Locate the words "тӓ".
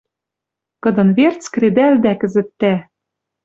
2.59-2.73